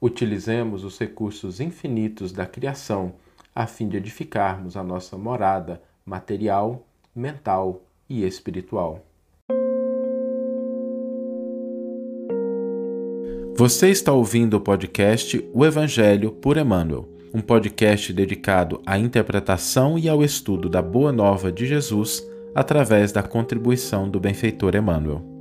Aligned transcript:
utilizemos 0.00 0.82
os 0.82 0.98
recursos 0.98 1.60
infinitos 1.60 2.32
da 2.32 2.46
criação 2.46 3.12
a 3.54 3.66
fim 3.66 3.88
de 3.88 3.96
edificarmos 3.96 4.76
a 4.76 4.82
nossa 4.82 5.18
morada 5.18 5.82
material, 6.06 6.86
mental 7.14 7.82
e 8.08 8.24
espiritual. 8.24 9.04
Você 13.56 13.90
está 13.90 14.12
ouvindo 14.12 14.54
o 14.54 14.60
podcast 14.60 15.46
O 15.52 15.66
Evangelho 15.66 16.32
por 16.32 16.56
Emmanuel, 16.56 17.06
um 17.34 17.42
podcast 17.42 18.12
dedicado 18.12 18.80
à 18.86 18.98
interpretação 18.98 19.98
e 19.98 20.08
ao 20.08 20.24
estudo 20.24 20.68
da 20.68 20.80
Boa 20.80 21.12
Nova 21.12 21.52
de 21.52 21.66
Jesus 21.66 22.26
através 22.54 23.12
da 23.12 23.22
contribuição 23.22 24.08
do 24.08 24.18
benfeitor 24.18 24.74
Emmanuel. 24.74 25.39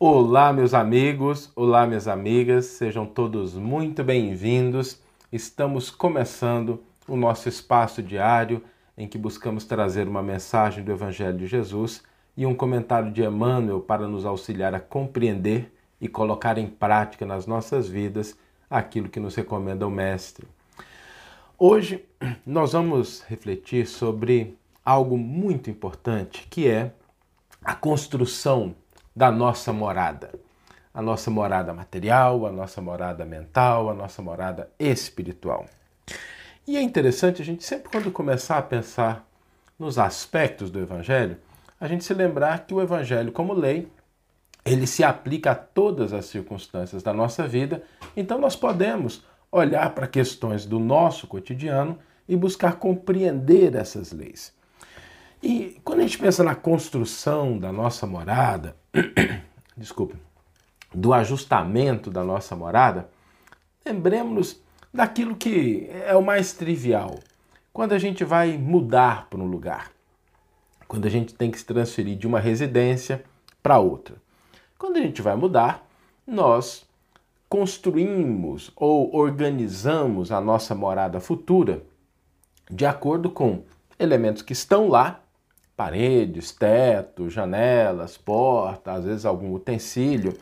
Olá, 0.00 0.52
meus 0.52 0.74
amigos, 0.74 1.50
olá, 1.56 1.84
minhas 1.84 2.06
amigas, 2.06 2.66
sejam 2.66 3.04
todos 3.04 3.54
muito 3.54 4.04
bem-vindos. 4.04 5.02
Estamos 5.32 5.90
começando 5.90 6.80
o 7.08 7.16
nosso 7.16 7.48
espaço 7.48 8.00
diário 8.00 8.62
em 8.96 9.08
que 9.08 9.18
buscamos 9.18 9.64
trazer 9.64 10.06
uma 10.06 10.22
mensagem 10.22 10.84
do 10.84 10.92
Evangelho 10.92 11.36
de 11.36 11.48
Jesus 11.48 12.04
e 12.36 12.46
um 12.46 12.54
comentário 12.54 13.10
de 13.10 13.24
Emmanuel 13.24 13.80
para 13.80 14.06
nos 14.06 14.24
auxiliar 14.24 14.72
a 14.72 14.78
compreender 14.78 15.74
e 16.00 16.06
colocar 16.06 16.58
em 16.58 16.68
prática 16.68 17.26
nas 17.26 17.44
nossas 17.44 17.88
vidas 17.88 18.38
aquilo 18.70 19.08
que 19.08 19.18
nos 19.18 19.34
recomenda 19.34 19.84
o 19.84 19.90
Mestre. 19.90 20.46
Hoje 21.58 22.04
nós 22.46 22.72
vamos 22.72 23.24
refletir 23.26 23.84
sobre 23.88 24.56
algo 24.84 25.18
muito 25.18 25.68
importante 25.68 26.46
que 26.48 26.68
é 26.68 26.92
a 27.64 27.74
construção 27.74 28.76
da 29.18 29.32
nossa 29.32 29.72
morada. 29.72 30.30
A 30.94 31.02
nossa 31.02 31.28
morada 31.28 31.74
material, 31.74 32.46
a 32.46 32.52
nossa 32.52 32.80
morada 32.80 33.24
mental, 33.24 33.90
a 33.90 33.94
nossa 33.94 34.22
morada 34.22 34.70
espiritual. 34.78 35.66
E 36.64 36.76
é 36.76 36.80
interessante 36.80 37.42
a 37.42 37.44
gente 37.44 37.64
sempre 37.64 37.90
quando 37.90 38.12
começar 38.12 38.58
a 38.58 38.62
pensar 38.62 39.28
nos 39.76 39.98
aspectos 39.98 40.70
do 40.70 40.78
evangelho, 40.78 41.36
a 41.80 41.88
gente 41.88 42.04
se 42.04 42.14
lembrar 42.14 42.64
que 42.64 42.72
o 42.72 42.80
evangelho 42.80 43.32
como 43.32 43.52
lei, 43.52 43.90
ele 44.64 44.86
se 44.86 45.02
aplica 45.02 45.50
a 45.50 45.56
todas 45.56 46.12
as 46.12 46.26
circunstâncias 46.26 47.02
da 47.02 47.12
nossa 47.12 47.44
vida, 47.46 47.82
então 48.16 48.38
nós 48.38 48.54
podemos 48.54 49.24
olhar 49.50 49.92
para 49.96 50.06
questões 50.06 50.64
do 50.64 50.78
nosso 50.78 51.26
cotidiano 51.26 51.98
e 52.28 52.36
buscar 52.36 52.76
compreender 52.76 53.74
essas 53.74 54.12
leis. 54.12 54.56
E 55.42 55.80
quando 55.84 56.00
a 56.00 56.02
gente 56.02 56.18
pensa 56.18 56.42
na 56.42 56.54
construção 56.54 57.58
da 57.58 57.72
nossa 57.72 58.06
morada, 58.06 58.76
desculpe, 59.76 60.16
do 60.92 61.12
ajustamento 61.12 62.10
da 62.10 62.24
nossa 62.24 62.56
morada, 62.56 63.08
lembremos-nos 63.84 64.60
daquilo 64.92 65.36
que 65.36 65.88
é 65.90 66.14
o 66.16 66.22
mais 66.22 66.52
trivial. 66.52 67.18
Quando 67.72 67.92
a 67.92 67.98
gente 67.98 68.24
vai 68.24 68.58
mudar 68.58 69.28
para 69.28 69.38
um 69.38 69.46
lugar, 69.46 69.92
quando 70.88 71.06
a 71.06 71.10
gente 71.10 71.34
tem 71.34 71.50
que 71.50 71.58
se 71.58 71.64
transferir 71.64 72.16
de 72.16 72.26
uma 72.26 72.40
residência 72.40 73.22
para 73.62 73.78
outra. 73.78 74.16
Quando 74.78 74.96
a 74.96 75.00
gente 75.00 75.20
vai 75.20 75.36
mudar, 75.36 75.86
nós 76.26 76.88
construímos 77.48 78.70
ou 78.74 79.14
organizamos 79.14 80.32
a 80.32 80.40
nossa 80.40 80.74
morada 80.74 81.20
futura 81.20 81.82
de 82.70 82.84
acordo 82.84 83.30
com 83.30 83.62
elementos 83.98 84.42
que 84.42 84.52
estão 84.52 84.88
lá 84.88 85.22
paredes, 85.78 86.50
teto, 86.50 87.30
janelas, 87.30 88.18
porta, 88.18 88.90
às 88.94 89.04
vezes 89.04 89.24
algum 89.24 89.54
utensílio, 89.54 90.36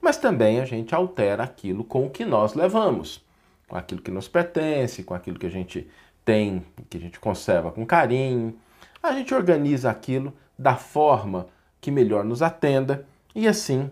mas 0.00 0.16
também 0.16 0.58
a 0.58 0.64
gente 0.64 0.92
altera 0.92 1.44
aquilo 1.44 1.84
com 1.84 2.06
o 2.06 2.10
que 2.10 2.24
nós 2.24 2.54
levamos, 2.54 3.24
com 3.68 3.76
aquilo 3.76 4.02
que 4.02 4.10
nos 4.10 4.26
pertence, 4.26 5.04
com 5.04 5.14
aquilo 5.14 5.38
que 5.38 5.46
a 5.46 5.50
gente 5.50 5.88
tem, 6.24 6.66
que 6.88 6.96
a 6.96 7.00
gente 7.00 7.20
conserva 7.20 7.70
com 7.70 7.86
carinho. 7.86 8.58
A 9.00 9.12
gente 9.12 9.32
organiza 9.32 9.88
aquilo 9.88 10.32
da 10.58 10.74
forma 10.74 11.46
que 11.80 11.92
melhor 11.92 12.24
nos 12.24 12.42
atenda 12.42 13.06
e 13.32 13.46
assim 13.46 13.88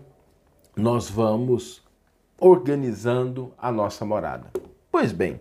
nós 0.75 1.09
vamos 1.09 1.81
organizando 2.37 3.53
a 3.57 3.71
nossa 3.71 4.03
morada. 4.03 4.51
Pois 4.91 5.13
bem, 5.13 5.39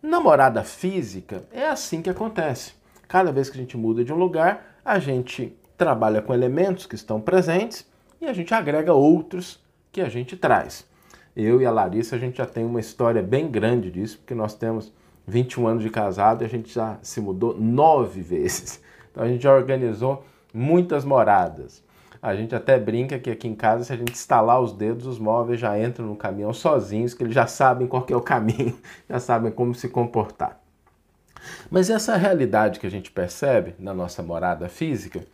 na 0.00 0.20
morada 0.20 0.62
física 0.62 1.42
é 1.50 1.66
assim 1.66 2.00
que 2.00 2.10
acontece. 2.10 2.74
Cada 3.08 3.32
vez 3.32 3.50
que 3.50 3.58
a 3.58 3.60
gente 3.60 3.76
muda 3.76 4.04
de 4.04 4.12
um 4.12 4.16
lugar, 4.16 4.75
a 4.86 5.00
gente 5.00 5.52
trabalha 5.76 6.22
com 6.22 6.32
elementos 6.32 6.86
que 6.86 6.94
estão 6.94 7.20
presentes 7.20 7.84
e 8.20 8.26
a 8.26 8.32
gente 8.32 8.54
agrega 8.54 8.94
outros 8.94 9.60
que 9.90 10.00
a 10.00 10.08
gente 10.08 10.36
traz. 10.36 10.86
Eu 11.34 11.60
e 11.60 11.66
a 11.66 11.72
Larissa, 11.72 12.14
a 12.14 12.18
gente 12.20 12.38
já 12.38 12.46
tem 12.46 12.64
uma 12.64 12.78
história 12.78 13.20
bem 13.20 13.50
grande 13.50 13.90
disso, 13.90 14.18
porque 14.18 14.32
nós 14.32 14.54
temos 14.54 14.92
21 15.26 15.66
anos 15.66 15.82
de 15.82 15.90
casado 15.90 16.42
e 16.42 16.44
a 16.44 16.48
gente 16.48 16.72
já 16.72 16.98
se 17.02 17.20
mudou 17.20 17.58
nove 17.58 18.22
vezes. 18.22 18.80
Então 19.10 19.24
a 19.24 19.28
gente 19.28 19.44
já 19.44 19.54
organizou 19.54 20.22
muitas 20.52 21.02
moradas. 21.02 21.82
A 22.20 22.36
gente 22.36 22.54
até 22.54 22.78
brinca 22.78 23.18
que 23.18 23.30
aqui 23.30 23.48
em 23.48 23.54
casa, 23.54 23.82
se 23.82 23.90
a 23.94 23.96
gente 23.96 24.12
estalar 24.12 24.60
os 24.60 24.74
dedos, 24.74 25.06
os 25.06 25.18
móveis 25.18 25.58
já 25.58 25.82
entram 25.82 26.04
no 26.04 26.14
caminhão 26.14 26.52
sozinhos, 26.52 27.14
que 27.14 27.22
eles 27.22 27.34
já 27.34 27.46
sabem 27.46 27.88
qual 27.88 28.04
é 28.10 28.14
o 28.14 28.20
caminho, 28.20 28.78
já 29.08 29.18
sabem 29.18 29.50
como 29.50 29.74
se 29.74 29.88
comportar. 29.88 30.60
Mas 31.70 31.90
essa 31.90 32.16
realidade 32.16 32.80
que 32.80 32.86
a 32.86 32.90
gente 32.90 33.10
percebe 33.10 33.74
na 33.78 33.94
nossa 33.94 34.22
morada 34.22 34.68
física 34.68 35.24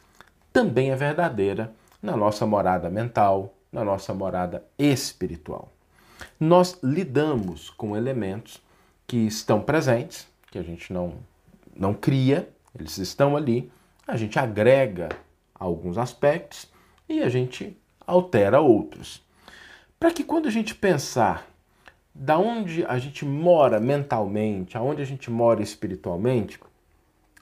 também 0.52 0.90
é 0.90 0.96
verdadeira 0.96 1.72
na 2.02 2.16
nossa 2.16 2.44
morada 2.44 2.90
mental, 2.90 3.54
na 3.72 3.84
nossa 3.84 4.12
morada 4.12 4.64
espiritual. 4.78 5.72
Nós 6.38 6.78
lidamos 6.82 7.70
com 7.70 7.96
elementos 7.96 8.60
que 9.06 9.18
estão 9.18 9.60
presentes, 9.60 10.26
que 10.50 10.58
a 10.58 10.62
gente 10.62 10.92
não, 10.92 11.14
não 11.74 11.94
cria, 11.94 12.48
eles 12.78 12.98
estão 12.98 13.36
ali, 13.36 13.70
a 14.06 14.16
gente 14.16 14.38
agrega 14.38 15.08
alguns 15.54 15.96
aspectos 15.96 16.68
e 17.08 17.22
a 17.22 17.28
gente 17.28 17.76
altera 18.06 18.60
outros. 18.60 19.22
Para 19.98 20.10
que 20.10 20.24
quando 20.24 20.48
a 20.48 20.50
gente 20.50 20.74
pensar 20.74 21.46
da 22.14 22.38
onde 22.38 22.84
a 22.84 22.98
gente 22.98 23.24
mora 23.24 23.80
mentalmente, 23.80 24.76
aonde 24.76 25.02
a 25.02 25.04
gente 25.04 25.30
mora 25.30 25.62
espiritualmente, 25.62 26.60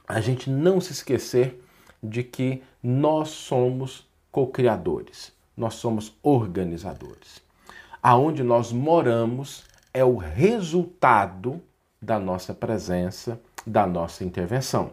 a 0.06 0.20
gente 0.20 0.48
não 0.48 0.80
se 0.80 0.92
esquecer 0.92 1.62
de 2.02 2.22
que 2.22 2.62
nós 2.82 3.28
somos 3.30 4.08
co-criadores, 4.30 5.32
nós 5.56 5.74
somos 5.74 6.16
organizadores. 6.22 7.42
Aonde 8.02 8.42
nós 8.42 8.72
moramos 8.72 9.64
é 9.92 10.04
o 10.04 10.16
resultado 10.16 11.60
da 12.00 12.18
nossa 12.18 12.54
presença, 12.54 13.40
da 13.66 13.86
nossa 13.86 14.24
intervenção, 14.24 14.92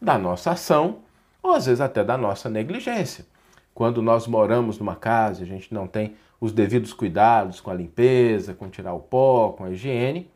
da 0.00 0.16
nossa 0.16 0.52
ação 0.52 1.00
ou 1.42 1.52
às 1.52 1.66
vezes 1.66 1.80
até 1.80 2.02
da 2.02 2.16
nossa 2.16 2.48
negligência. 2.48 3.26
Quando 3.76 4.00
nós 4.00 4.26
moramos 4.26 4.78
numa 4.78 4.96
casa, 4.96 5.42
a 5.42 5.46
gente 5.46 5.74
não 5.74 5.86
tem 5.86 6.16
os 6.40 6.50
devidos 6.50 6.94
cuidados 6.94 7.60
com 7.60 7.70
a 7.70 7.74
limpeza, 7.74 8.54
com 8.54 8.70
tirar 8.70 8.94
o 8.94 9.00
pó, 9.00 9.50
com 9.50 9.64
a 9.64 9.70
higiene, 9.70 10.30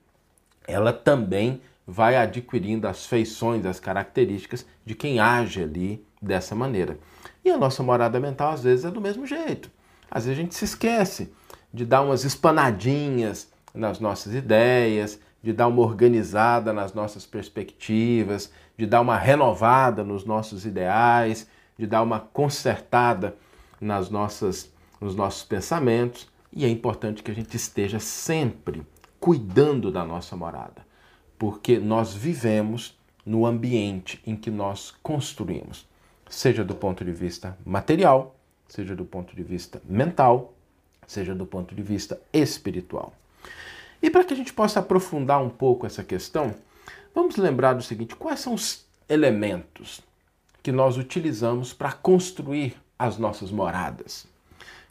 ela 0.69 0.93
também 0.93 1.63
vai 1.87 2.19
adquirindo 2.19 2.87
as 2.87 3.07
feições, 3.07 3.65
as 3.65 3.81
características 3.81 4.67
de 4.85 4.95
quem 4.95 5.21
age 5.21 5.63
ali 5.63 6.05
dessa 6.21 6.55
maneira. 6.55 6.99
E 7.43 7.49
a 7.49 7.57
nossa 7.57 7.83
morada 7.83 8.21
mental 8.21 8.53
às 8.53 8.63
vezes 8.63 8.85
é 8.85 8.91
do 8.91 9.01
mesmo 9.01 9.25
jeito. 9.27 9.71
Às 10.11 10.27
vezes 10.27 10.39
a 10.39 10.43
gente 10.43 10.55
se 10.55 10.67
esquece 10.67 11.33
de 11.73 11.87
dar 11.87 12.03
umas 12.03 12.27
espanadinhas 12.27 13.51
nas 13.73 13.99
nossas 14.01 14.35
ideias, 14.35 15.19
de 15.43 15.55
dar 15.55 15.67
uma 15.67 15.81
organizada 15.81 16.75
nas 16.75 16.93
nossas 16.93 17.25
perspectivas, 17.25 18.53
de 18.77 18.85
dar 18.85 19.01
uma 19.01 19.17
renovada 19.17 20.05
nos 20.05 20.27
nossos 20.27 20.67
ideais, 20.67 21.49
de 21.81 21.87
dar 21.87 22.03
uma 22.03 22.21
consertada 22.21 23.37
nas 23.81 24.11
nossas 24.11 24.71
nos 25.01 25.17
nossos 25.17 25.43
pensamentos 25.43 26.29
e 26.53 26.65
é 26.65 26.69
importante 26.69 27.23
que 27.23 27.31
a 27.31 27.35
gente 27.35 27.57
esteja 27.57 27.99
sempre 27.99 28.83
cuidando 29.19 29.91
da 29.91 30.05
nossa 30.05 30.37
morada, 30.37 30.85
porque 31.39 31.79
nós 31.79 32.13
vivemos 32.13 32.99
no 33.25 33.47
ambiente 33.47 34.21
em 34.27 34.37
que 34.37 34.51
nós 34.51 34.93
construímos, 35.03 35.89
seja 36.29 36.65
do 36.65 36.75
ponto 36.75 37.05
de 37.05 37.13
vista 37.13 37.57
material, 37.65 38.37
seja 38.69 38.95
do 38.95 39.05
ponto 39.05 39.35
de 39.35 39.43
vista 39.43 39.81
mental, 39.85 40.55
seja 41.07 41.35
do 41.35 41.47
ponto 41.47 41.75
de 41.75 41.83
vista 41.83 42.21
espiritual. 42.33 43.13
E 44.03 44.11
para 44.11 44.25
que 44.25 44.35
a 44.35 44.37
gente 44.37 44.53
possa 44.53 44.81
aprofundar 44.81 45.43
um 45.43 45.51
pouco 45.51 45.87
essa 45.87 46.03
questão, 46.03 46.55
vamos 47.15 47.37
lembrar 47.37 47.75
do 47.75 47.83
seguinte: 47.83 48.17
quais 48.17 48.41
são 48.41 48.55
os 48.55 48.87
elementos 49.09 50.01
que 50.63 50.73
nós 50.73 50.97
utilizamos 50.97 51.73
para 51.73 51.93
construir 51.93 52.77
as 52.99 53.19
nossas 53.19 53.51
moradas? 53.51 54.31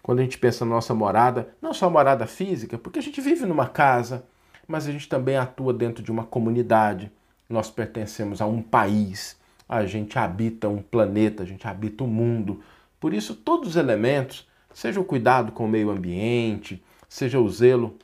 quando 0.10 0.20
a 0.20 0.24
gente 0.24 0.40
pensa 0.40 0.66
na 0.66 0.72
nossa 0.72 0.94
morada, 0.94 1.50
não 1.62 1.72
só 1.72 1.88
morada 1.88 2.26
física, 2.26 2.80
porque 2.80 2.98
a 3.00 3.02
gente 3.02 3.22
vive 3.22 3.46
numa 3.46 3.68
casa, 3.68 4.26
mas 4.68 4.88
a 4.88 4.92
gente 4.92 5.08
também 5.08 5.38
atua 5.38 5.72
dentro 5.72 6.04
de 6.04 6.12
uma 6.12 6.24
comunidade. 6.24 7.12
Nós 7.48 7.70
pertencemos 7.70 8.42
a 8.42 8.46
um 8.48 8.60
país, 8.60 9.38
a 9.68 9.86
gente 9.86 10.18
habita 10.18 10.68
um 10.68 10.82
planeta, 10.82 11.44
a 11.44 11.46
gente 11.46 11.68
habita 11.68 12.04
o 12.04 12.08
um 12.08 12.10
mundo. 12.10 12.60
Por 13.00 13.14
isso, 13.14 13.36
todos 13.36 13.70
os 13.70 13.76
elementos 13.76 14.48
seja 14.74 15.00
o 15.00 15.06
cuidado 15.06 15.52
com 15.52 15.66
o 15.66 15.70
meio 15.70 15.92
ambiente, 15.92 16.84
seja 17.08 17.40
o 17.40 17.50
zelo 17.50 17.96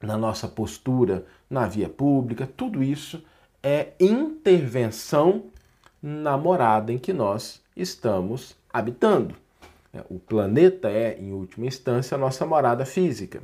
na 0.00 0.16
nossa 0.16 0.48
postura 0.48 1.26
na 1.50 1.66
via 1.66 1.90
pública, 1.90 2.48
tudo 2.56 2.82
isso 2.82 3.22
é 3.62 3.88
intervenção 4.00 5.49
na 6.02 6.36
morada 6.36 6.92
em 6.92 6.98
que 6.98 7.12
nós 7.12 7.60
estamos 7.76 8.56
habitando. 8.72 9.34
O 10.08 10.18
planeta 10.18 10.88
é, 10.88 11.18
em 11.18 11.32
última 11.32 11.66
instância, 11.66 12.14
a 12.14 12.18
nossa 12.18 12.46
morada 12.46 12.86
física. 12.86 13.42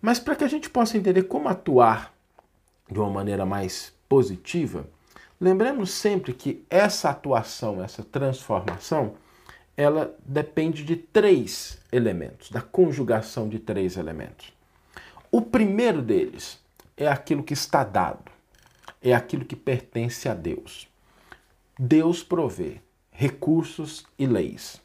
Mas 0.00 0.18
para 0.18 0.36
que 0.36 0.44
a 0.44 0.48
gente 0.48 0.68
possa 0.68 0.98
entender 0.98 1.24
como 1.24 1.48
atuar 1.48 2.14
de 2.90 2.98
uma 2.98 3.10
maneira 3.10 3.46
mais 3.46 3.92
positiva, 4.08 4.86
lembremos 5.40 5.90
sempre 5.90 6.32
que 6.32 6.64
essa 6.68 7.10
atuação, 7.10 7.82
essa 7.82 8.04
transformação, 8.04 9.14
ela 9.76 10.14
depende 10.24 10.84
de 10.84 10.96
três 10.96 11.78
elementos, 11.90 12.50
da 12.50 12.60
conjugação 12.60 13.48
de 13.48 13.58
três 13.58 13.96
elementos. 13.96 14.52
O 15.30 15.42
primeiro 15.42 16.00
deles 16.00 16.58
é 16.96 17.08
aquilo 17.08 17.42
que 17.42 17.52
está 17.52 17.84
dado, 17.84 18.30
é 19.02 19.12
aquilo 19.12 19.44
que 19.44 19.56
pertence 19.56 20.28
a 20.28 20.34
Deus. 20.34 20.88
Deus 21.78 22.22
provê 22.22 22.80
recursos 23.10 24.06
e 24.18 24.26
leis. 24.26 24.80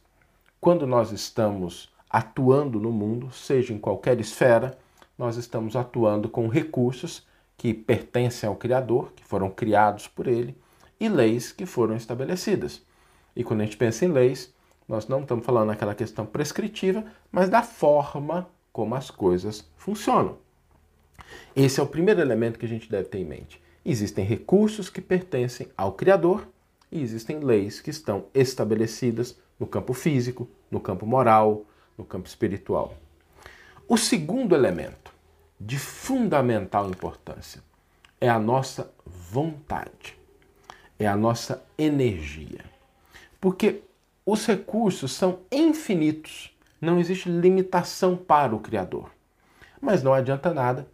Quando 0.59 0.85
nós 0.85 1.13
estamos 1.13 1.89
atuando 2.09 2.81
no 2.81 2.91
mundo, 2.91 3.31
seja 3.31 3.73
em 3.73 3.77
qualquer 3.77 4.19
esfera, 4.19 4.77
nós 5.17 5.37
estamos 5.37 5.77
atuando 5.77 6.27
com 6.27 6.49
recursos 6.49 7.25
que 7.55 7.73
pertencem 7.73 8.49
ao 8.49 8.57
Criador, 8.57 9.13
que 9.15 9.23
foram 9.23 9.49
criados 9.49 10.05
por 10.05 10.27
Ele, 10.27 10.53
e 10.99 11.07
leis 11.07 11.53
que 11.53 11.65
foram 11.65 11.95
estabelecidas. 11.95 12.81
E 13.33 13.41
quando 13.41 13.61
a 13.61 13.63
gente 13.63 13.77
pensa 13.77 14.03
em 14.03 14.09
leis, 14.09 14.53
nós 14.85 15.07
não 15.07 15.21
estamos 15.21 15.45
falando 15.45 15.67
naquela 15.67 15.95
questão 15.95 16.25
prescritiva, 16.25 17.05
mas 17.31 17.47
da 17.47 17.63
forma 17.63 18.49
como 18.73 18.95
as 18.95 19.09
coisas 19.09 19.65
funcionam. 19.77 20.37
Esse 21.55 21.79
é 21.79 21.83
o 21.83 21.87
primeiro 21.87 22.19
elemento 22.19 22.59
que 22.59 22.65
a 22.65 22.69
gente 22.69 22.91
deve 22.91 23.07
ter 23.07 23.19
em 23.19 23.25
mente. 23.25 23.63
Existem 23.85 24.25
recursos 24.25 24.89
que 24.89 24.99
pertencem 24.99 25.69
ao 25.77 25.93
Criador 25.93 26.45
e 26.91 27.01
existem 27.01 27.39
leis 27.39 27.79
que 27.79 27.89
estão 27.89 28.25
estabelecidas 28.33 29.37
no 29.59 29.65
campo 29.65 29.93
físico, 29.93 30.49
no 30.69 30.79
campo 30.79 31.05
moral, 31.05 31.65
no 31.97 32.03
campo 32.03 32.27
espiritual. 32.27 32.95
O 33.87 33.97
segundo 33.97 34.55
elemento, 34.55 35.11
de 35.59 35.77
fundamental 35.77 36.89
importância, 36.89 37.63
é 38.19 38.29
a 38.29 38.39
nossa 38.39 38.91
vontade, 39.05 40.17
é 40.99 41.07
a 41.07 41.15
nossa 41.15 41.63
energia. 41.77 42.65
Porque 43.39 43.81
os 44.25 44.45
recursos 44.45 45.13
são 45.13 45.39
infinitos, 45.51 46.55
não 46.79 46.99
existe 46.99 47.29
limitação 47.29 48.15
para 48.15 48.55
o 48.55 48.59
Criador. 48.59 49.11
Mas 49.79 50.03
não 50.03 50.13
adianta 50.13 50.53
nada 50.53 50.87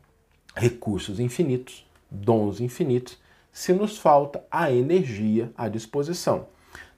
recursos 0.56 1.20
infinitos, 1.20 1.86
dons 2.10 2.60
infinitos, 2.60 3.20
se 3.58 3.74
nos 3.74 3.98
falta 3.98 4.46
a 4.52 4.72
energia 4.72 5.52
à 5.58 5.68
disposição. 5.68 6.46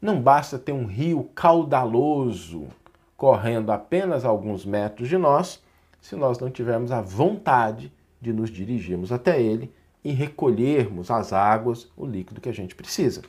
Não 0.02 0.22
basta 0.22 0.60
ter 0.60 0.74
um 0.74 0.86
rio 0.86 1.30
caudaloso 1.34 2.68
correndo 3.16 3.72
apenas 3.72 4.26
alguns 4.26 4.66
metros 4.66 5.08
de 5.08 5.18
nós, 5.18 5.64
se 6.02 6.18
nós 6.18 6.38
não 6.38 6.52
tivermos 6.52 6.92
a 6.92 7.00
vontade 7.00 7.90
de 8.20 8.34
nos 8.34 8.50
dirigirmos 8.50 9.10
até 9.10 9.42
ele 9.42 9.74
e 10.04 10.12
recolhermos 10.12 11.10
as 11.10 11.32
águas, 11.32 11.90
o 11.96 12.06
líquido 12.06 12.42
que 12.42 12.50
a 12.50 12.54
gente 12.54 12.76
precisa. 12.76 13.22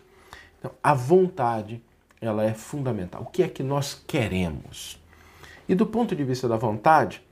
Então, 0.59 0.73
a 0.82 0.93
vontade, 0.93 1.81
ela 2.21 2.43
é 2.43 2.53
fundamental. 2.53 3.23
O 3.23 3.27
que 3.27 3.44
é 3.44 3.49
que 3.49 3.62
nós 3.62 4.03
queremos? 4.09 5.00
E 5.69 5.75
do 5.77 5.87
ponto 5.87 6.17
de 6.17 6.25
vista 6.25 6.49
da 6.49 6.56
vontade, 6.56 7.23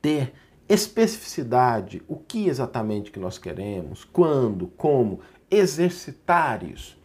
ter 0.00 0.32
especificidade, 0.72 2.02
o 2.08 2.16
que 2.16 2.48
exatamente 2.48 3.10
que 3.10 3.20
nós 3.20 3.36
queremos, 3.36 4.04
quando, 4.04 4.68
como, 4.68 5.20
exercitar 5.50 6.64
isso. 6.64 6.98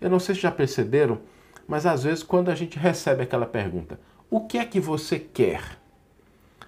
Eu 0.00 0.10
não 0.10 0.18
sei 0.18 0.34
se 0.34 0.40
já 0.40 0.50
perceberam, 0.50 1.20
mas 1.68 1.86
às 1.86 2.02
vezes 2.02 2.24
quando 2.24 2.50
a 2.50 2.54
gente 2.56 2.76
recebe 2.76 3.22
aquela 3.22 3.46
pergunta, 3.46 4.00
o 4.28 4.40
que 4.40 4.58
é 4.58 4.64
que 4.64 4.80
você 4.80 5.20
quer? 5.20 5.62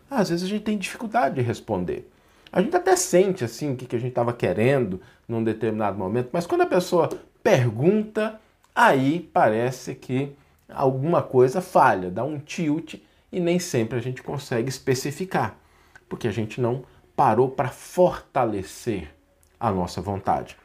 Às 0.09 0.31
vezes 0.31 0.45
a 0.45 0.49
gente 0.49 0.62
tem 0.62 0.79
dificuldade 0.79 1.35
de 1.35 1.41
responder. 1.41 2.09
A 2.53 2.62
gente 2.62 2.77
até 2.77 2.95
sente 2.95 3.43
assim 3.43 3.73
o 3.73 3.77
que 3.77 3.97
a 3.97 3.99
gente 3.99 4.11
estava 4.11 4.33
querendo 4.33 5.01
num 5.27 5.43
determinado 5.43 5.99
momento, 5.99 6.29
mas 6.33 6.47
quando 6.47 6.61
a 6.61 6.67
pessoa 6.67 7.09
pergunta, 7.43 8.41
aí 8.73 9.29
parece 9.33 9.97
que 9.97 10.33
alguma 10.69 11.21
coisa 11.21 11.61
falha, 11.61 12.12
dá 12.12 12.23
um 12.23 12.39
tilt 12.39 12.95
e 13.33 13.41
nem 13.41 13.59
sempre 13.59 13.99
a 13.99 14.01
gente 14.01 14.23
consegue 14.23 14.69
especificar 14.69 15.63
porque 16.09 16.29
a 16.29 16.33
gente 16.33 16.61
não 16.61 16.85
parou 17.17 17.51
para 17.51 17.69
fortalecer 17.69 19.15
a 19.59 19.71
nossa 19.71 20.01
vontade. 20.01 20.56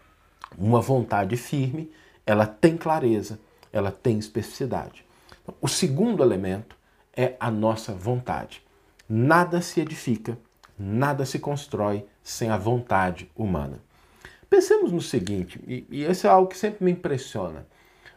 Uma 0.58 0.82
vontade 0.82 1.38
firme, 1.38 1.92
ela 2.26 2.46
tem 2.46 2.76
clareza, 2.76 3.40
ela 3.72 3.92
tem 3.92 4.18
especificidade. 4.18 5.06
O 5.62 5.68
segundo 5.68 6.24
elemento 6.24 6.76
é 7.16 7.36
a 7.40 7.52
nossa 7.52 7.94
vontade. 7.94 8.64
Nada 9.08 9.62
se 9.62 9.80
edifica, 9.82 10.38
nada 10.78 11.26
se 11.26 11.40
constrói 11.40 12.06
sem 12.24 12.50
a 12.50 12.58
vontade 12.58 13.30
humana. 13.36 13.80
Pensemos 14.50 14.92
no 14.92 15.02
seguinte, 15.02 15.60
e, 15.68 16.04
esse 16.04 16.26
é 16.26 16.30
algo 16.30 16.50
que 16.50 16.58
sempre 16.58 16.84
me 16.84 16.92
impressiona. 16.92 17.68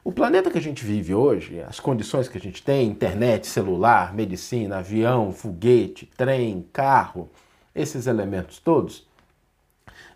O 0.05 0.11
planeta 0.11 0.51
que 0.51 0.59
a 0.59 0.63
gente 0.63 0.85
vive 0.85 1.15
hoje, 1.15 1.61
as 1.61 1.79
condições 1.79 2.29
que 2.29 2.37
a 2.37 2.41
gente 2.41 2.61
tem, 2.63 2.89
internet, 2.89 3.47
celular, 3.47 4.13
medicina, 4.13 4.79
avião, 4.79 5.33
foguete, 5.33 6.11
trem, 6.17 6.67
carro, 6.73 7.31
esses 7.73 8.09
elementos 8.09 8.59
todos. 8.59 9.07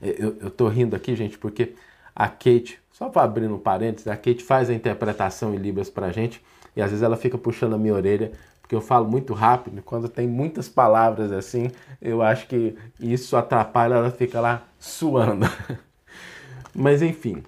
Eu 0.01 0.49
estou 0.49 0.69
rindo 0.69 0.97
aqui, 0.97 1.15
gente, 1.15 1.39
porque 1.39 1.75
a 2.15 2.29
Kate, 2.29 2.81
só 2.91 3.09
para 3.09 3.23
abrir 3.23 3.47
um 3.47 3.59
parênteses, 3.59 4.09
a 4.09 4.17
Kate 4.17 4.43
faz 4.43 4.69
a 4.69 4.75
interpretação 4.75 5.55
em 5.55 5.59
Libras 5.59 5.89
para 5.89 6.07
a 6.07 6.13
gente 6.13 6.43
e 6.75 6.83
às 6.83 6.91
vezes 6.91 7.05
ela 7.05 7.17
fica 7.17 7.39
puxando 7.39 7.75
a 7.75 7.79
minha 7.79 7.95
orelha 7.95 8.33
porque 8.61 8.75
eu 8.75 8.81
falo 8.81 9.09
muito 9.09 9.33
rápido, 9.33 9.81
quando 9.81 10.09
tem 10.09 10.27
muitas 10.27 10.69
palavras 10.69 11.31
assim, 11.31 11.71
eu 12.03 12.21
acho 12.21 12.49
que 12.49 12.77
isso 12.99 13.37
atrapalha, 13.37 13.95
ela 13.95 14.11
fica 14.11 14.41
lá 14.41 14.65
suando. 14.77 15.47
Mas 16.75 17.01
enfim, 17.01 17.45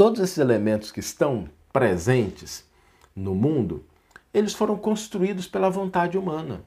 todos 0.00 0.18
esses 0.20 0.38
elementos 0.38 0.90
que 0.90 1.00
estão 1.00 1.46
presentes 1.70 2.64
no 3.14 3.34
mundo, 3.34 3.84
eles 4.32 4.54
foram 4.54 4.74
construídos 4.74 5.46
pela 5.46 5.68
vontade 5.68 6.16
humana. 6.16 6.62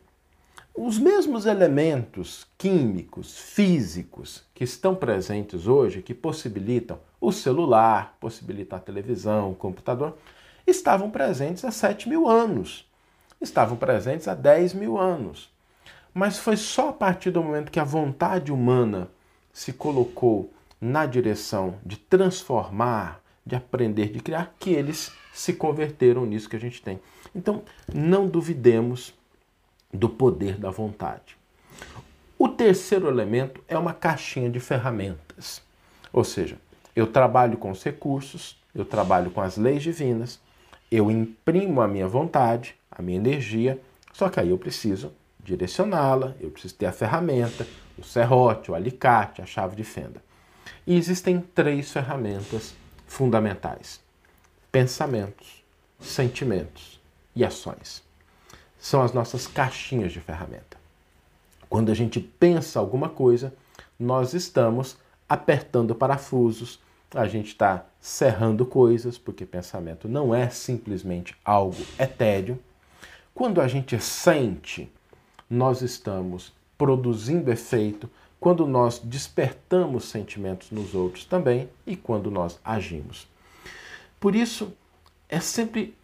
Os 0.71 0.99
mesmos 0.99 1.47
elementos 1.47 2.45
químicos, 2.59 3.35
físicos 3.35 4.43
que 4.53 4.63
estão 4.63 4.93
presentes 4.93 5.65
hoje, 5.65 6.03
que 6.03 6.13
possibilitam 6.13 6.99
o 7.19 7.31
celular, 7.31 8.15
possibilitam 8.19 8.77
a 8.77 8.81
televisão, 8.81 9.49
o 9.49 9.55
computador, 9.55 10.15
estavam 10.67 11.09
presentes 11.09 11.65
há 11.65 11.71
7 11.71 12.07
mil 12.07 12.29
anos, 12.29 12.87
estavam 13.41 13.75
presentes 13.75 14.27
há 14.27 14.35
10 14.35 14.75
mil 14.75 14.95
anos. 14.99 15.51
Mas 16.13 16.37
foi 16.37 16.55
só 16.55 16.89
a 16.89 16.93
partir 16.93 17.31
do 17.31 17.41
momento 17.41 17.71
que 17.71 17.79
a 17.79 17.83
vontade 17.83 18.51
humana 18.51 19.09
se 19.51 19.73
colocou 19.73 20.53
na 20.79 21.07
direção 21.07 21.79
de 21.83 21.97
transformar, 21.97 23.22
de 23.45 23.55
aprender, 23.55 24.09
de 24.09 24.19
criar, 24.19 24.55
que 24.59 24.71
eles 24.71 25.11
se 25.33 25.53
converteram 25.53 26.25
nisso 26.25 26.49
que 26.49 26.55
a 26.55 26.59
gente 26.59 26.81
tem. 26.81 26.99
Então, 27.35 27.63
não 27.93 28.27
duvidemos 28.27 29.13
do 29.91 30.09
poder 30.09 30.57
da 30.57 30.69
vontade. 30.69 31.37
O 32.37 32.49
terceiro 32.49 33.07
elemento 33.07 33.63
é 33.67 33.77
uma 33.77 33.93
caixinha 33.93 34.49
de 34.49 34.59
ferramentas. 34.59 35.61
Ou 36.11 36.23
seja, 36.23 36.57
eu 36.95 37.07
trabalho 37.07 37.57
com 37.57 37.71
os 37.71 37.83
recursos, 37.83 38.61
eu 38.73 38.85
trabalho 38.85 39.31
com 39.31 39.41
as 39.41 39.57
leis 39.57 39.83
divinas, 39.83 40.39
eu 40.91 41.09
imprimo 41.09 41.81
a 41.81 41.87
minha 41.87 42.07
vontade, 42.07 42.75
a 42.91 43.01
minha 43.01 43.17
energia, 43.17 43.79
só 44.11 44.29
que 44.29 44.39
aí 44.39 44.49
eu 44.49 44.57
preciso 44.57 45.11
direcioná-la, 45.43 46.35
eu 46.39 46.49
preciso 46.49 46.75
ter 46.75 46.85
a 46.85 46.91
ferramenta, 46.91 47.67
o 47.97 48.03
serrote, 48.03 48.71
o 48.71 48.75
alicate, 48.75 49.41
a 49.41 49.45
chave 49.45 49.75
de 49.75 49.83
fenda. 49.83 50.21
E 50.85 50.95
existem 50.95 51.39
três 51.39 51.91
ferramentas 51.91 52.75
fundamentais: 53.13 54.01
pensamentos, 54.71 55.63
sentimentos 55.99 56.99
e 57.35 57.45
ações. 57.45 58.03
São 58.79 59.01
as 59.01 59.13
nossas 59.13 59.45
caixinhas 59.47 60.11
de 60.11 60.19
ferramenta. 60.19 60.77
Quando 61.69 61.91
a 61.91 61.95
gente 61.95 62.19
pensa 62.19 62.79
alguma 62.79 63.07
coisa, 63.07 63.53
nós 63.99 64.33
estamos 64.33 64.97
apertando 65.29 65.95
parafusos, 65.95 66.79
a 67.13 67.27
gente 67.27 67.49
está 67.49 67.85
cerrando 68.01 68.65
coisas, 68.65 69.17
porque 69.17 69.45
pensamento 69.45 70.09
não 70.09 70.33
é 70.33 70.49
simplesmente 70.49 71.35
algo 71.45 71.81
etéreo. 71.97 72.59
Quando 73.33 73.61
a 73.61 73.67
gente 73.67 73.97
sente, 73.99 74.91
nós 75.49 75.81
estamos 75.81 76.51
produzindo 76.77 77.51
efeito, 77.51 78.09
quando 78.43 78.67
nós 78.67 78.99
despertamos 78.99 80.03
sentimentos 80.03 80.69
nos 80.69 80.93
outros 80.93 81.23
também 81.23 81.69
e 81.87 81.95
quando 81.95 82.29
nós 82.29 82.59
agimos. 82.61 83.25
Por 84.19 84.35
isso, 84.35 84.73
é 85.29 85.39
sempre 85.39 85.95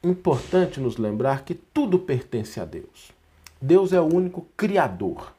importante 0.00 0.78
nos 0.78 0.96
lembrar 0.96 1.42
que 1.42 1.56
tudo 1.56 1.98
pertence 1.98 2.60
a 2.60 2.64
Deus. 2.64 3.10
Deus 3.60 3.92
é 3.92 4.00
o 4.00 4.04
único 4.04 4.46
criador, 4.56 5.34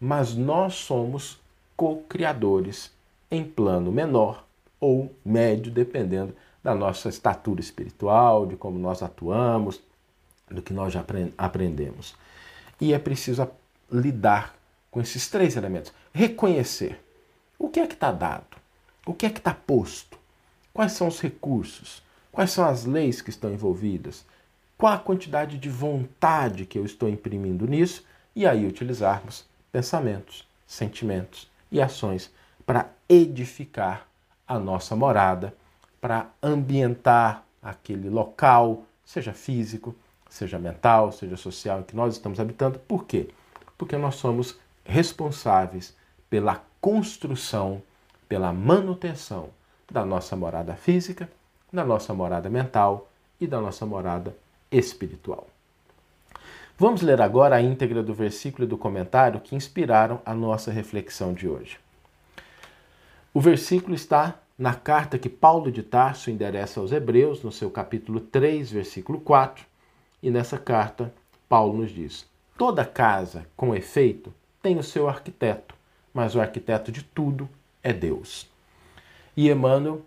mas 0.00 0.34
nós 0.34 0.74
somos 0.74 1.38
co-criadores 1.76 2.90
em 3.30 3.44
plano 3.44 3.92
menor 3.92 4.44
ou 4.80 5.14
médio, 5.24 5.70
dependendo 5.70 6.34
da 6.64 6.74
nossa 6.74 7.08
estatura 7.08 7.60
espiritual, 7.60 8.44
de 8.44 8.56
como 8.56 8.76
nós 8.76 9.04
atuamos, 9.04 9.80
do 10.50 10.62
que 10.62 10.72
nós 10.72 10.92
já 10.92 11.04
aprendemos. 11.38 12.16
E 12.80 12.92
é 12.92 12.98
preciso 12.98 13.48
lidar 13.88 14.58
com 14.90 15.00
esses 15.00 15.28
três 15.28 15.56
elementos. 15.56 15.92
Reconhecer 16.12 17.00
o 17.58 17.68
que 17.68 17.80
é 17.80 17.86
que 17.86 17.94
está 17.94 18.10
dado, 18.10 18.56
o 19.06 19.14
que 19.14 19.26
é 19.26 19.30
que 19.30 19.38
está 19.38 19.54
posto, 19.54 20.18
quais 20.72 20.92
são 20.92 21.08
os 21.08 21.20
recursos, 21.20 22.02
quais 22.32 22.50
são 22.50 22.64
as 22.64 22.84
leis 22.84 23.20
que 23.20 23.30
estão 23.30 23.52
envolvidas, 23.52 24.24
qual 24.76 24.92
a 24.92 24.98
quantidade 24.98 25.58
de 25.58 25.68
vontade 25.68 26.64
que 26.64 26.78
eu 26.78 26.84
estou 26.84 27.08
imprimindo 27.08 27.66
nisso, 27.66 28.04
e 28.34 28.46
aí 28.46 28.66
utilizarmos 28.66 29.44
pensamentos, 29.70 30.46
sentimentos 30.66 31.50
e 31.70 31.80
ações 31.80 32.30
para 32.64 32.90
edificar 33.08 34.06
a 34.46 34.58
nossa 34.58 34.96
morada, 34.96 35.54
para 36.00 36.30
ambientar 36.42 37.44
aquele 37.62 38.08
local, 38.08 38.84
seja 39.04 39.32
físico, 39.32 39.94
seja 40.28 40.58
mental, 40.58 41.12
seja 41.12 41.36
social, 41.36 41.80
em 41.80 41.82
que 41.82 41.94
nós 41.94 42.14
estamos 42.14 42.40
habitando. 42.40 42.78
Por 42.78 43.04
quê? 43.04 43.28
Porque 43.76 43.96
nós 43.96 44.14
somos 44.14 44.58
responsáveis 44.90 45.94
pela 46.28 46.62
construção, 46.80 47.80
pela 48.28 48.52
manutenção 48.52 49.50
da 49.90 50.04
nossa 50.04 50.34
morada 50.34 50.74
física, 50.74 51.30
da 51.72 51.84
nossa 51.84 52.12
morada 52.12 52.50
mental 52.50 53.08
e 53.40 53.46
da 53.46 53.60
nossa 53.60 53.86
morada 53.86 54.36
espiritual. 54.70 55.46
Vamos 56.76 57.02
ler 57.02 57.20
agora 57.20 57.56
a 57.56 57.62
íntegra 57.62 58.02
do 58.02 58.14
versículo 58.14 58.64
e 58.64 58.66
do 58.68 58.76
comentário 58.76 59.40
que 59.40 59.54
inspiraram 59.54 60.20
a 60.24 60.34
nossa 60.34 60.72
reflexão 60.72 61.32
de 61.32 61.48
hoje. 61.48 61.78
O 63.32 63.40
versículo 63.40 63.94
está 63.94 64.40
na 64.58 64.74
carta 64.74 65.18
que 65.18 65.28
Paulo 65.28 65.70
de 65.70 65.82
Tarso 65.82 66.30
endereça 66.30 66.80
aos 66.80 66.90
Hebreus, 66.90 67.42
no 67.44 67.52
seu 67.52 67.70
capítulo 67.70 68.20
3, 68.20 68.70
versículo 68.72 69.20
4, 69.20 69.64
e 70.22 70.30
nessa 70.30 70.58
carta 70.58 71.12
Paulo 71.48 71.78
nos 71.78 71.90
diz: 71.90 72.26
Toda 72.58 72.84
casa, 72.84 73.46
com 73.56 73.74
efeito, 73.74 74.32
tem 74.62 74.78
o 74.78 74.82
seu 74.82 75.08
arquiteto, 75.08 75.74
mas 76.12 76.34
o 76.34 76.40
arquiteto 76.40 76.92
de 76.92 77.02
tudo 77.02 77.48
é 77.82 77.92
Deus. 77.92 78.48
E 79.36 79.50
Emmanuel 79.50 80.02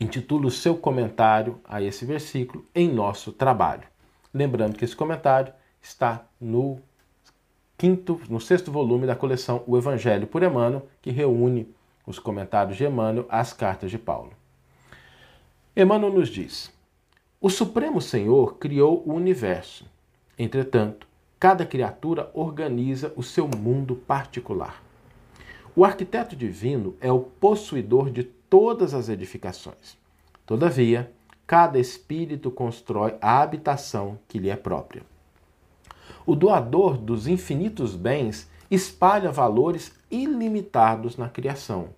intitula 0.00 0.46
o 0.46 0.50
seu 0.50 0.76
comentário 0.76 1.60
a 1.64 1.82
esse 1.82 2.04
versículo 2.04 2.64
em 2.74 2.92
nosso 2.92 3.32
trabalho. 3.32 3.84
Lembrando 4.32 4.76
que 4.76 4.84
esse 4.84 4.96
comentário 4.96 5.52
está 5.80 6.24
no 6.40 6.80
quinto, 7.76 8.20
no 8.28 8.40
sexto 8.40 8.72
volume 8.72 9.06
da 9.06 9.14
coleção 9.14 9.62
O 9.66 9.76
Evangelho 9.76 10.26
por 10.26 10.42
Emmanuel, 10.42 10.88
que 11.00 11.10
reúne 11.10 11.68
os 12.06 12.18
comentários 12.18 12.76
de 12.76 12.84
Emmanuel 12.84 13.26
às 13.28 13.52
cartas 13.52 13.90
de 13.90 13.98
Paulo. 13.98 14.32
Emmanuel 15.76 16.12
nos 16.12 16.28
diz: 16.28 16.72
O 17.40 17.50
Supremo 17.50 18.00
Senhor 18.00 18.56
criou 18.58 19.02
o 19.06 19.14
universo. 19.14 19.86
Entretanto, 20.38 21.06
cada 21.44 21.66
criatura 21.66 22.30
organiza 22.32 23.12
o 23.16 23.22
seu 23.22 23.46
mundo 23.46 23.94
particular. 23.94 24.82
O 25.76 25.84
arquiteto 25.84 26.34
divino 26.34 26.96
é 27.02 27.12
o 27.12 27.20
possuidor 27.20 28.08
de 28.08 28.24
todas 28.24 28.94
as 28.94 29.10
edificações. 29.10 29.98
Todavia, 30.46 31.12
cada 31.46 31.78
espírito 31.78 32.50
constrói 32.50 33.16
a 33.20 33.42
habitação 33.42 34.18
que 34.26 34.38
lhe 34.38 34.48
é 34.48 34.56
própria. 34.56 35.02
O 36.24 36.34
doador 36.34 36.96
dos 36.96 37.26
infinitos 37.26 37.94
bens 37.94 38.48
espalha 38.70 39.30
valores 39.30 39.92
ilimitados 40.10 41.18
na 41.18 41.28
criação. 41.28 41.90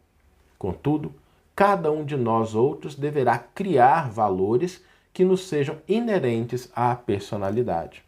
Contudo, 0.59 1.15
cada 1.55 1.93
um 1.93 2.05
de 2.05 2.17
nós 2.17 2.53
outros 2.57 2.97
deverá 2.97 3.39
criar 3.39 4.11
valores 4.11 4.83
que 5.13 5.25
nos 5.25 5.47
sejam 5.47 5.77
inerentes 5.87 6.69
à 6.75 6.97
personalidade. 6.97 8.06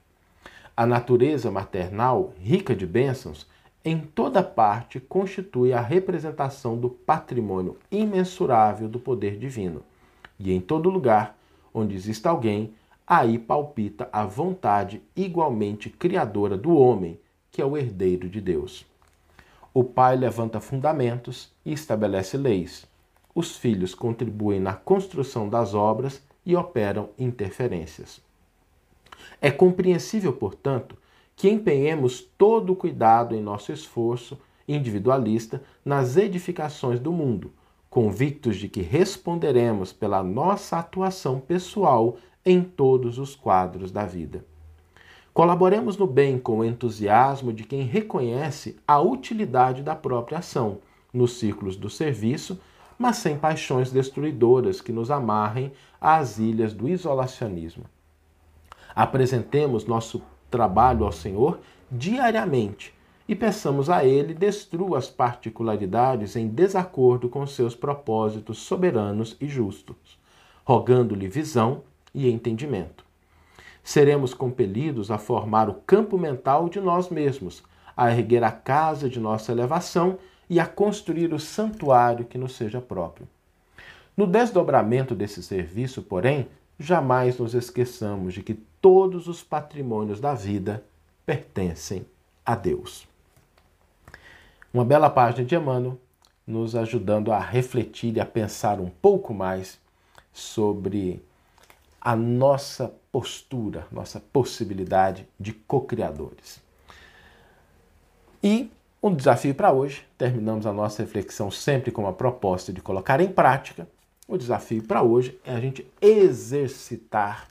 A 0.79 0.87
natureza 0.87 1.51
maternal, 1.51 2.33
rica 2.39 2.73
de 2.73 2.87
bênçãos, 2.87 3.49
em 3.85 3.99
toda 3.99 4.45
parte 4.45 5.01
constitui 5.01 5.73
a 5.73 5.81
representação 5.81 6.79
do 6.79 6.89
patrimônio 6.89 7.77
imensurável 7.91 8.89
do 8.89 9.01
poder 9.01 9.37
divino. 9.37 9.83
E 10.39 10.53
em 10.53 10.61
todo 10.61 10.89
lugar 10.89 11.37
onde 11.75 11.97
existe 11.97 12.29
alguém, 12.29 12.75
aí 13.05 13.41
palpita 13.41 14.09
a 14.13 14.25
vontade 14.25 15.03
igualmente 15.17 15.91
criadora 15.91 16.57
do 16.57 16.77
homem, 16.77 17.19
que 17.51 17.61
é 17.61 17.67
o 17.67 17.77
herdeiro 17.77 18.29
de 18.29 18.41
Deus. 18.41 18.87
O 19.75 19.83
pai 19.83 20.15
levanta 20.15 20.61
fundamentos 20.61 21.53
e 21.67 21.73
estabelece 21.73 22.37
leis. 22.37 22.87
Os 23.35 23.57
filhos 23.57 23.97
contribuem 23.97 24.61
na 24.61 24.75
construção 24.75 25.49
das 25.49 25.75
obras 25.75 26.23
e 26.47 26.55
operam 26.55 27.09
interferências. 27.19 28.28
É 29.41 29.51
compreensível, 29.51 30.33
portanto, 30.33 30.97
que 31.37 31.49
empenhemos 31.49 32.21
todo 32.21 32.73
o 32.73 32.77
cuidado 32.77 33.35
em 33.35 33.41
nosso 33.41 33.73
esforço 33.73 34.39
individualista 34.67 35.63
nas 35.85 36.17
edificações 36.17 37.01
do 37.01 37.11
mundo, 37.11 37.53
convictos 37.89 38.57
de 38.57 38.69
que 38.69 38.83
responderemos 38.83 39.93
pela 39.93 40.23
nossa 40.23 40.79
atuação 40.79 41.41
pessoal 41.41 42.17
em 42.45 42.63
todos 42.63 43.19
os 43.19 43.35
quadros 43.35 43.91
da 43.91 44.05
vida. 44.05 44.45
Colaboremos 45.33 45.97
no 45.97 46.07
bem 46.07 46.39
com 46.39 46.59
o 46.59 46.65
entusiasmo 46.65 47.53
de 47.53 47.63
quem 47.63 47.83
reconhece 47.83 48.77
a 48.87 49.01
utilidade 49.01 49.83
da 49.83 49.95
própria 49.95 50.39
ação 50.39 50.79
nos 51.13 51.39
círculos 51.39 51.77
do 51.77 51.89
serviço, 51.89 52.61
mas 52.99 53.19
sem 53.19 53.39
paixões 53.39 53.93
destruidoras 53.93 54.81
que 54.81 54.93
nos 54.93 55.11
amarrem 55.11 55.73
às 56.01 56.39
ilhas 56.39 56.75
do 56.75 56.89
isolacionismo. 56.89 57.85
Apresentemos 58.99 59.87
nosso 59.87 60.21
trabalho 60.51 61.05
ao 61.05 61.13
Senhor 61.13 61.61
diariamente 61.89 62.93
e 63.29 63.37
peçamos 63.37 63.89
a 63.89 64.05
Ele 64.05 64.35
destrua 64.35 64.99
as 64.99 65.09
particularidades 65.09 66.35
em 66.35 66.49
desacordo 66.49 67.29
com 67.29 67.47
seus 67.47 67.77
propósitos 67.77 68.59
soberanos 68.59 69.37
e 69.41 69.47
justos, 69.47 70.19
rogando-lhe 70.65 71.29
visão 71.29 71.85
e 72.13 72.29
entendimento. 72.29 73.05
Seremos 73.85 74.35
compelidos 74.35 75.13
a 75.13 75.17
formar 75.17 75.69
o 75.69 75.75
campo 75.75 76.19
mental 76.19 76.69
de 76.69 76.81
nós 76.81 77.09
mesmos, 77.09 77.63
a 77.97 78.11
erguer 78.11 78.43
a 78.43 78.51
casa 78.51 79.09
de 79.09 79.21
nossa 79.21 79.53
elevação 79.53 80.19
e 80.51 80.59
a 80.59 80.67
construir 80.67 81.33
o 81.33 81.39
santuário 81.39 82.25
que 82.25 82.37
nos 82.37 82.57
seja 82.57 82.81
próprio. 82.81 83.29
No 84.17 84.27
desdobramento 84.27 85.15
desse 85.15 85.41
serviço, 85.41 86.03
porém, 86.03 86.49
jamais 86.81 87.39
nos 87.39 87.55
esqueçamos 87.55 88.35
de 88.35 88.43
que 88.43 88.67
todos 88.81 89.29
os 89.29 89.43
patrimônios 89.43 90.21
da 90.21 90.35
vida 90.35 90.85
pertencem 91.25 92.07
a 92.45 92.55
Deus. 92.55 93.07
Uma 94.73 94.85
bela 94.85 95.11
página 95.11 95.45
de 95.45 95.55
Emmanuel 95.55 95.99
nos 96.47 96.75
ajudando 96.75 97.33
a 97.33 97.39
refletir 97.39 98.17
e 98.17 98.21
a 98.21 98.27
pensar 98.27 98.81
um 98.81 98.89
pouco 98.89 99.35
mais 99.35 99.79
sobre 100.33 101.23
a 102.01 102.17
nossa 102.17 102.95
postura, 103.11 103.87
nossa 103.91 104.21
possibilidade 104.21 105.29
de 105.39 105.53
co-criadores. 105.53 106.63
E 108.43 108.71
um 109.03 109.15
desafio 109.15 109.55
para 109.55 109.73
hoje, 109.73 110.07
terminamos 110.17 110.67
a 110.67 110.73
nossa 110.73 111.03
reflexão 111.03 111.51
sempre 111.51 111.91
com 111.91 112.07
a 112.07 112.13
proposta 112.13 112.73
de 112.73 112.81
colocar 112.81 113.21
em 113.21 113.29
prática 113.29 113.87
o 114.29 114.37
desafio 114.37 114.83
para 114.83 115.03
hoje 115.03 115.41
é 115.43 115.55
a 115.55 115.61
gente 115.61 115.91
exercitar 116.03 117.49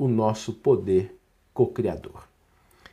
o 0.00 0.08
nosso 0.08 0.54
poder 0.54 1.14
co-criador. 1.52 2.26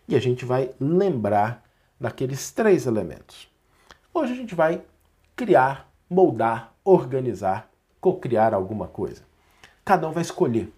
E 0.09 0.13
a 0.13 0.19
gente 0.19 0.43
vai 0.43 0.71
lembrar 0.77 1.63
daqueles 1.97 2.51
três 2.51 2.85
elementos. 2.85 3.49
Hoje 4.13 4.33
a 4.33 4.35
gente 4.35 4.53
vai 4.53 4.83
criar, 5.33 5.89
moldar, 6.09 6.73
organizar, 6.83 7.71
co-criar 8.01 8.53
alguma 8.53 8.89
coisa. 8.89 9.23
Cada 9.85 10.05
um 10.05 10.11
vai 10.11 10.21
escolher 10.21 10.69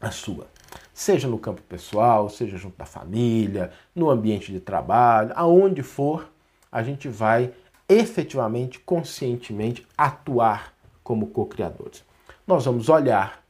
a 0.00 0.10
sua. 0.10 0.48
Seja 0.92 1.28
no 1.28 1.38
campo 1.38 1.62
pessoal, 1.62 2.28
seja 2.28 2.56
junto 2.56 2.76
da 2.76 2.84
família, 2.84 3.70
no 3.94 4.10
ambiente 4.10 4.50
de 4.50 4.58
trabalho, 4.58 5.30
aonde 5.36 5.84
for, 5.84 6.28
a 6.72 6.82
gente 6.82 7.08
vai 7.08 7.54
efetivamente, 7.88 8.80
conscientemente 8.80 9.86
atuar 9.96 10.74
como 11.04 11.28
co-criadores. 11.28 12.04
Nós 12.44 12.64
vamos 12.64 12.88
olhar 12.88 13.41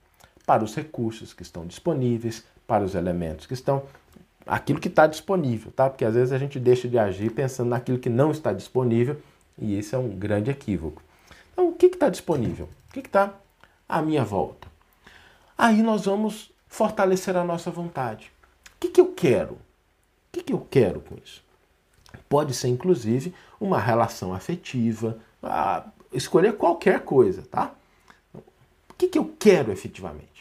para 0.46 0.64
os 0.64 0.74
recursos 0.74 1.32
que 1.32 1.42
estão 1.42 1.66
disponíveis, 1.66 2.44
para 2.66 2.84
os 2.84 2.94
elementos 2.94 3.46
que 3.46 3.54
estão, 3.54 3.82
aquilo 4.46 4.80
que 4.80 4.88
está 4.88 5.06
disponível, 5.06 5.70
tá? 5.72 5.88
Porque 5.88 6.04
às 6.04 6.14
vezes 6.14 6.32
a 6.32 6.38
gente 6.38 6.58
deixa 6.58 6.88
de 6.88 6.98
agir 6.98 7.30
pensando 7.30 7.68
naquilo 7.68 7.98
que 7.98 8.08
não 8.08 8.30
está 8.30 8.52
disponível 8.52 9.20
e 9.58 9.76
esse 9.76 9.94
é 9.94 9.98
um 9.98 10.08
grande 10.08 10.50
equívoco. 10.50 11.02
Então, 11.52 11.68
o 11.68 11.72
que 11.72 11.86
está 11.86 12.08
disponível? 12.08 12.68
O 12.88 12.92
que 12.92 13.00
está 13.00 13.34
à 13.88 14.02
minha 14.02 14.24
volta? 14.24 14.68
Aí 15.56 15.82
nós 15.82 16.06
vamos 16.06 16.50
fortalecer 16.66 17.36
a 17.36 17.44
nossa 17.44 17.70
vontade. 17.70 18.32
O 18.76 18.80
que, 18.80 18.88
que 18.88 19.00
eu 19.00 19.12
quero? 19.12 19.52
O 19.54 19.58
que, 20.32 20.42
que 20.42 20.52
eu 20.52 20.66
quero 20.70 21.00
com 21.00 21.14
isso? 21.22 21.44
Pode 22.28 22.54
ser, 22.54 22.68
inclusive, 22.68 23.34
uma 23.60 23.78
relação 23.78 24.32
afetiva, 24.34 25.18
escolher 26.12 26.56
qualquer 26.56 27.00
coisa, 27.00 27.42
tá? 27.42 27.74
O 28.34 28.94
que, 28.96 29.08
que 29.08 29.18
eu 29.18 29.34
quero 29.38 29.70
efetivamente? 29.70 30.31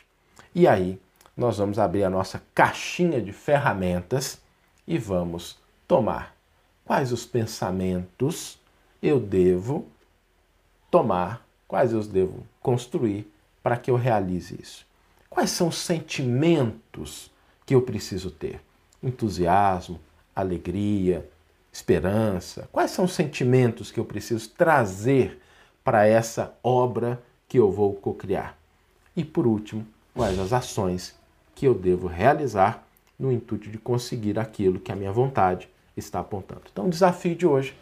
E 0.53 0.67
aí, 0.67 0.99
nós 1.35 1.57
vamos 1.57 1.79
abrir 1.79 2.03
a 2.03 2.09
nossa 2.09 2.41
caixinha 2.53 3.21
de 3.21 3.31
ferramentas 3.31 4.41
e 4.85 4.97
vamos 4.97 5.57
tomar 5.87 6.35
quais 6.83 7.13
os 7.13 7.25
pensamentos 7.25 8.59
eu 9.01 9.19
devo 9.19 9.87
tomar, 10.89 11.47
quais 11.67 11.93
eu 11.93 12.03
devo 12.03 12.45
construir 12.59 13.31
para 13.63 13.77
que 13.77 13.89
eu 13.89 13.95
realize 13.95 14.59
isso. 14.61 14.85
Quais 15.29 15.51
são 15.51 15.69
os 15.69 15.77
sentimentos 15.77 17.31
que 17.65 17.73
eu 17.73 17.81
preciso 17.81 18.29
ter? 18.29 18.59
Entusiasmo, 19.01 19.99
alegria, 20.35 21.29
esperança? 21.71 22.67
Quais 22.73 22.91
são 22.91 23.05
os 23.05 23.13
sentimentos 23.13 23.89
que 23.89 23.99
eu 23.99 24.05
preciso 24.05 24.49
trazer 24.49 25.41
para 25.83 26.05
essa 26.05 26.53
obra 26.61 27.23
que 27.47 27.57
eu 27.57 27.71
vou 27.71 27.93
cocriar? 27.93 28.57
E 29.15 29.23
por 29.23 29.47
último, 29.47 29.87
quais 30.13 30.39
as 30.39 30.53
ações 30.53 31.15
que 31.55 31.65
eu 31.65 31.73
devo 31.73 32.07
realizar 32.07 32.83
no 33.17 33.31
intuito 33.31 33.69
de 33.69 33.77
conseguir 33.77 34.39
aquilo 34.39 34.79
que 34.79 34.91
a 34.91 34.95
minha 34.95 35.11
vontade 35.11 35.69
está 35.95 36.19
apontando. 36.19 36.63
Então, 36.71 36.87
o 36.87 36.89
desafio 36.89 37.35
de 37.35 37.45
hoje 37.45 37.75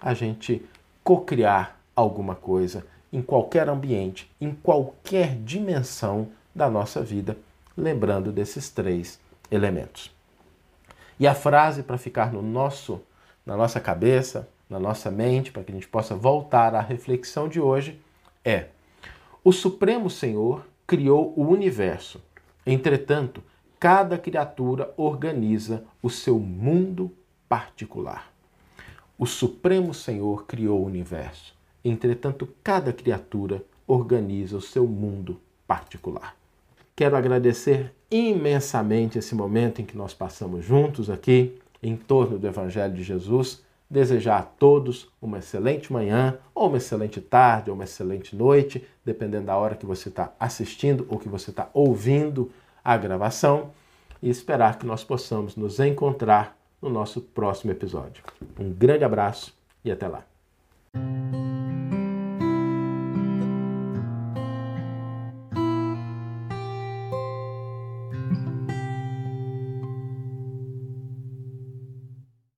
a 0.00 0.14
gente 0.14 0.64
cocriar 1.02 1.78
alguma 1.96 2.34
coisa 2.34 2.86
em 3.12 3.22
qualquer 3.22 3.68
ambiente, 3.68 4.30
em 4.40 4.54
qualquer 4.54 5.36
dimensão 5.36 6.28
da 6.54 6.68
nossa 6.68 7.02
vida, 7.02 7.36
lembrando 7.76 8.32
desses 8.32 8.68
três 8.68 9.20
elementos. 9.50 10.10
E 11.18 11.26
a 11.26 11.34
frase 11.34 11.82
para 11.82 11.98
ficar 11.98 12.32
no 12.32 12.42
nosso 12.42 13.00
na 13.46 13.56
nossa 13.56 13.78
cabeça, 13.78 14.48
na 14.70 14.80
nossa 14.80 15.10
mente, 15.10 15.52
para 15.52 15.62
que 15.62 15.70
a 15.70 15.74
gente 15.74 15.88
possa 15.88 16.14
voltar 16.14 16.74
à 16.74 16.80
reflexão 16.80 17.46
de 17.48 17.60
hoje 17.60 18.00
é: 18.44 18.66
O 19.42 19.52
Supremo 19.52 20.08
Senhor 20.08 20.64
criou 20.86 21.32
o 21.36 21.46
universo. 21.46 22.22
Entretanto, 22.66 23.42
cada 23.78 24.16
criatura 24.16 24.92
organiza 24.96 25.84
o 26.02 26.08
seu 26.08 26.38
mundo 26.38 27.12
particular. 27.48 28.32
O 29.18 29.26
Supremo 29.26 29.94
Senhor 29.94 30.46
criou 30.46 30.80
o 30.80 30.86
universo. 30.86 31.54
Entretanto, 31.84 32.48
cada 32.62 32.92
criatura 32.92 33.62
organiza 33.86 34.56
o 34.56 34.60
seu 34.60 34.86
mundo 34.86 35.40
particular. 35.66 36.34
Quero 36.96 37.16
agradecer 37.16 37.92
imensamente 38.10 39.18
esse 39.18 39.34
momento 39.34 39.82
em 39.82 39.84
que 39.84 39.96
nós 39.96 40.14
passamos 40.14 40.64
juntos 40.64 41.10
aqui 41.10 41.58
em 41.82 41.96
torno 41.96 42.38
do 42.38 42.46
Evangelho 42.46 42.94
de 42.94 43.02
Jesus. 43.02 43.62
Desejar 43.88 44.38
a 44.38 44.42
todos 44.42 45.08
uma 45.20 45.38
excelente 45.38 45.92
manhã, 45.92 46.38
ou 46.54 46.68
uma 46.68 46.78
excelente 46.78 47.20
tarde, 47.20 47.70
ou 47.70 47.76
uma 47.76 47.84
excelente 47.84 48.34
noite, 48.34 48.86
dependendo 49.04 49.46
da 49.46 49.56
hora 49.56 49.76
que 49.76 49.86
você 49.86 50.08
está 50.08 50.32
assistindo 50.40 51.06
ou 51.08 51.18
que 51.18 51.28
você 51.28 51.50
está 51.50 51.68
ouvindo 51.72 52.50
a 52.82 52.96
gravação. 52.96 53.70
E 54.22 54.30
esperar 54.30 54.78
que 54.78 54.86
nós 54.86 55.04
possamos 55.04 55.54
nos 55.54 55.78
encontrar 55.80 56.56
no 56.80 56.88
nosso 56.88 57.20
próximo 57.20 57.72
episódio. 57.72 58.24
Um 58.58 58.70
grande 58.72 59.04
abraço 59.04 59.54
e 59.84 59.92
até 59.92 60.08
lá. 60.08 60.24